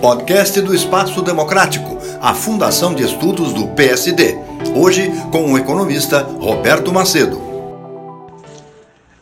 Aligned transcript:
Podcast 0.00 0.60
do 0.60 0.74
Espaço 0.74 1.22
Democrático, 1.22 1.98
a 2.20 2.34
Fundação 2.34 2.92
de 2.92 3.04
Estudos 3.04 3.52
do 3.52 3.68
PSD. 3.68 4.34
Hoje 4.74 5.08
com 5.30 5.52
o 5.52 5.56
economista 5.56 6.22
Roberto 6.22 6.92
Macedo. 6.92 7.40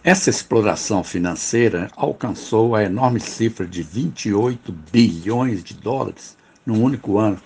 Essa 0.02 0.30
exploração 0.30 1.04
financeira 1.04 1.90
alcançou 1.94 2.74
a 2.74 2.84
enorme 2.84 3.20
cifra 3.20 3.66
de 3.66 3.82
28 3.82 4.72
bilhões 4.90 5.62
de 5.62 5.74
dólares 5.74 6.38
num 6.64 6.82
único 6.82 7.18
ano, 7.18 7.38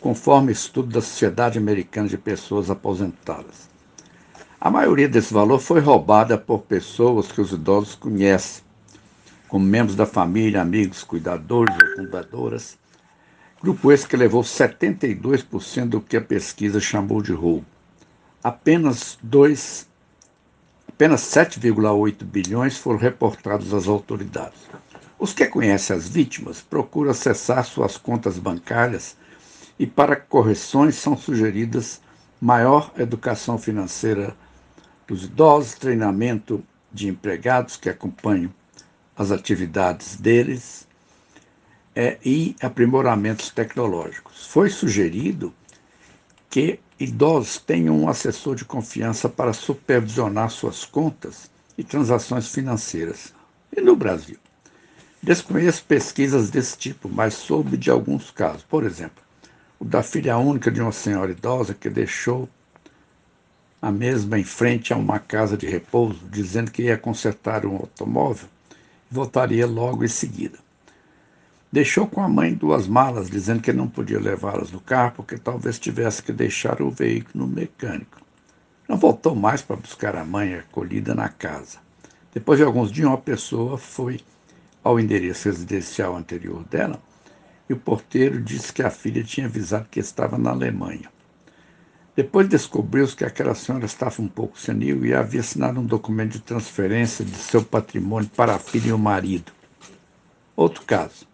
conforme 0.00 0.52
estudo 0.52 0.88
da 0.88 1.02
Sociedade 1.02 1.58
Americana 1.58 2.08
de 2.08 2.16
Pessoas 2.16 2.70
Aposentadas. 2.70 3.68
A 4.58 4.70
maioria 4.70 5.08
desse 5.08 5.34
valor 5.34 5.58
foi 5.58 5.80
roubada 5.80 6.38
por 6.38 6.60
pessoas 6.60 7.30
que 7.30 7.40
os 7.42 7.52
idosos 7.52 7.94
conhecem, 7.94 8.62
como 9.52 9.66
membros 9.66 9.94
da 9.94 10.06
família, 10.06 10.62
amigos, 10.62 11.04
cuidadores 11.04 11.76
ou 11.76 11.96
fundadoras. 11.96 12.78
Grupo 13.60 13.92
esse 13.92 14.08
que 14.08 14.16
levou 14.16 14.42
72% 14.42 15.88
do 15.90 16.00
que 16.00 16.16
a 16.16 16.22
pesquisa 16.22 16.80
chamou 16.80 17.20
de 17.20 17.34
roubo. 17.34 17.66
Apenas 18.42 19.18
dois, 19.22 19.86
apenas 20.88 21.20
7,8 21.24 22.24
bilhões 22.24 22.78
foram 22.78 22.98
reportados 22.98 23.74
às 23.74 23.88
autoridades. 23.88 24.58
Os 25.18 25.34
que 25.34 25.44
conhecem 25.44 25.94
as 25.94 26.08
vítimas 26.08 26.62
procuram 26.62 27.10
acessar 27.10 27.66
suas 27.66 27.98
contas 27.98 28.38
bancárias 28.38 29.18
e 29.78 29.86
para 29.86 30.16
correções 30.16 30.94
são 30.94 31.14
sugeridas 31.14 32.00
maior 32.40 32.90
educação 32.96 33.58
financeira 33.58 34.34
dos 35.06 35.24
idosos, 35.24 35.74
treinamento 35.74 36.64
de 36.90 37.06
empregados 37.06 37.76
que 37.76 37.90
acompanham 37.90 38.50
as 39.16 39.30
atividades 39.30 40.16
deles 40.16 40.86
é, 41.94 42.18
e 42.24 42.56
aprimoramentos 42.60 43.50
tecnológicos. 43.50 44.46
Foi 44.46 44.70
sugerido 44.70 45.52
que 46.48 46.80
idosos 46.98 47.58
tenham 47.58 47.98
um 47.98 48.08
assessor 48.08 48.54
de 48.54 48.64
confiança 48.64 49.28
para 49.28 49.52
supervisionar 49.52 50.50
suas 50.50 50.84
contas 50.84 51.50
e 51.76 51.84
transações 51.84 52.48
financeiras. 52.48 53.34
E 53.74 53.80
no 53.80 53.96
Brasil? 53.96 54.38
Desconheço 55.22 55.84
pesquisas 55.84 56.50
desse 56.50 56.76
tipo, 56.76 57.08
mas 57.08 57.34
soube 57.34 57.76
de 57.76 57.90
alguns 57.90 58.30
casos. 58.30 58.62
Por 58.64 58.84
exemplo, 58.84 59.22
o 59.78 59.84
da 59.84 60.02
filha 60.02 60.36
única 60.36 60.70
de 60.70 60.80
uma 60.80 60.92
senhora 60.92 61.30
idosa 61.32 61.74
que 61.74 61.88
deixou 61.88 62.48
a 63.80 63.90
mesma 63.90 64.38
em 64.38 64.44
frente 64.44 64.92
a 64.92 64.96
uma 64.96 65.18
casa 65.18 65.56
de 65.56 65.66
repouso, 65.66 66.20
dizendo 66.30 66.70
que 66.70 66.82
ia 66.82 66.98
consertar 66.98 67.66
um 67.66 67.76
automóvel 67.76 68.48
voltaria 69.12 69.66
logo 69.66 70.04
em 70.04 70.08
seguida. 70.08 70.58
Deixou 71.70 72.06
com 72.06 72.22
a 72.22 72.28
mãe 72.28 72.54
duas 72.54 72.86
malas, 72.86 73.30
dizendo 73.30 73.62
que 73.62 73.72
não 73.72 73.88
podia 73.88 74.20
levá-las 74.20 74.70
no 74.72 74.80
carro 74.80 75.12
porque 75.16 75.38
talvez 75.38 75.78
tivesse 75.78 76.22
que 76.22 76.32
deixar 76.32 76.82
o 76.82 76.90
veículo 76.90 77.46
no 77.46 77.52
mecânico. 77.52 78.20
Não 78.88 78.96
voltou 78.96 79.34
mais 79.34 79.62
para 79.62 79.76
buscar 79.76 80.16
a 80.16 80.24
mãe 80.24 80.54
acolhida 80.54 81.14
na 81.14 81.28
casa. 81.28 81.78
Depois 82.34 82.58
de 82.58 82.64
alguns 82.64 82.90
dias, 82.90 83.06
uma 83.06 83.18
pessoa 83.18 83.78
foi 83.78 84.20
ao 84.82 84.98
endereço 84.98 85.48
residencial 85.48 86.16
anterior 86.16 86.64
dela 86.64 87.00
e 87.68 87.72
o 87.72 87.78
porteiro 87.78 88.40
disse 88.40 88.72
que 88.72 88.82
a 88.82 88.90
filha 88.90 89.22
tinha 89.22 89.46
avisado 89.46 89.88
que 89.90 90.00
estava 90.00 90.36
na 90.36 90.50
Alemanha. 90.50 91.08
Depois 92.14 92.46
descobriu-se 92.46 93.16
que 93.16 93.24
aquela 93.24 93.54
senhora 93.54 93.86
estava 93.86 94.20
um 94.20 94.28
pouco 94.28 94.60
senil 94.60 95.04
e 95.06 95.14
havia 95.14 95.40
assinado 95.40 95.80
um 95.80 95.86
documento 95.86 96.32
de 96.32 96.40
transferência 96.40 97.24
de 97.24 97.34
seu 97.34 97.64
patrimônio 97.64 98.28
para 98.36 98.54
a 98.54 98.58
filha 98.58 98.88
e 98.88 98.92
o 98.92 98.98
marido. 98.98 99.50
Outro 100.54 100.84
caso. 100.84 101.26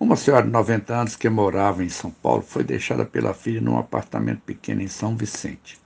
Uma 0.00 0.16
senhora 0.16 0.44
de 0.44 0.50
90 0.50 0.94
anos 0.94 1.16
que 1.16 1.28
morava 1.28 1.84
em 1.84 1.90
São 1.90 2.10
Paulo 2.10 2.42
foi 2.42 2.64
deixada 2.64 3.04
pela 3.04 3.34
filha 3.34 3.60
num 3.60 3.76
apartamento 3.76 4.40
pequeno 4.40 4.80
em 4.80 4.88
São 4.88 5.14
Vicente. 5.14 5.78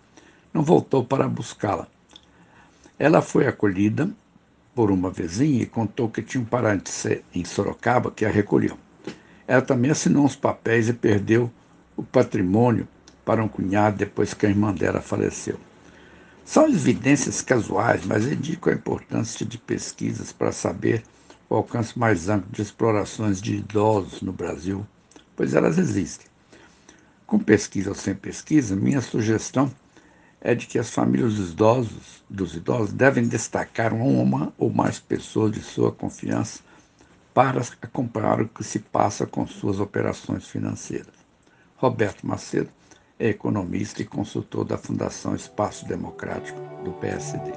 Não 0.54 0.62
voltou 0.62 1.04
para 1.04 1.28
buscá-la. 1.28 1.88
Ela 2.98 3.22
foi 3.22 3.48
acolhida 3.48 4.10
por 4.74 4.92
uma 4.92 5.10
vizinha 5.10 5.62
e 5.62 5.66
contou 5.66 6.08
que 6.08 6.22
tinha 6.22 6.40
um 6.40 6.46
parente 6.46 6.92
em 7.34 7.44
Sorocaba 7.44 8.12
que 8.12 8.24
a 8.24 8.30
recolheu. 8.30 8.78
Ela 9.46 9.62
também 9.62 9.90
assinou 9.90 10.24
uns 10.24 10.36
papéis 10.36 10.88
e 10.88 10.92
perdeu 10.92 11.50
o 11.96 12.02
patrimônio 12.04 12.86
para 13.30 13.44
um 13.44 13.48
cunhado 13.48 13.96
depois 13.96 14.34
que 14.34 14.44
a 14.44 14.48
irmã 14.48 14.74
dela 14.74 15.00
faleceu. 15.00 15.56
São 16.44 16.68
evidências 16.68 17.40
casuais, 17.40 18.04
mas 18.04 18.26
indicam 18.26 18.72
a 18.72 18.74
importância 18.76 19.46
de 19.46 19.56
pesquisas 19.56 20.32
para 20.32 20.50
saber 20.50 21.04
o 21.48 21.54
alcance 21.54 21.96
mais 21.96 22.28
amplo 22.28 22.50
de 22.50 22.60
explorações 22.60 23.40
de 23.40 23.54
idosos 23.54 24.20
no 24.20 24.32
Brasil, 24.32 24.84
pois 25.36 25.54
elas 25.54 25.78
existem. 25.78 26.26
Com 27.24 27.38
pesquisa 27.38 27.90
ou 27.90 27.94
sem 27.94 28.16
pesquisa, 28.16 28.74
minha 28.74 29.00
sugestão 29.00 29.70
é 30.40 30.52
de 30.52 30.66
que 30.66 30.76
as 30.76 30.90
famílias 30.90 31.34
dos 31.34 31.52
idosos, 31.52 32.24
dos 32.28 32.56
idosos 32.56 32.92
devem 32.92 33.28
destacar 33.28 33.94
uma 33.94 34.52
ou 34.58 34.70
mais 34.70 34.98
pessoas 34.98 35.52
de 35.52 35.60
sua 35.60 35.92
confiança 35.92 36.58
para 37.32 37.60
acompanhar 37.80 38.40
o 38.40 38.48
que 38.48 38.64
se 38.64 38.80
passa 38.80 39.24
com 39.24 39.46
suas 39.46 39.78
operações 39.78 40.48
financeiras. 40.48 41.14
Roberto 41.76 42.26
Macedo, 42.26 42.70
é 43.20 43.28
economista 43.28 44.00
e 44.00 44.06
consultor 44.06 44.64
da 44.64 44.78
Fundação 44.78 45.36
Espaço 45.36 45.86
Democrático 45.86 46.58
do 46.82 46.92
PSD. 46.92 47.52